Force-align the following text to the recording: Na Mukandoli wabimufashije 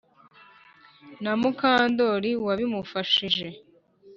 Na 1.23 1.31
Mukandoli 1.39 2.31
wabimufashije 2.45 3.47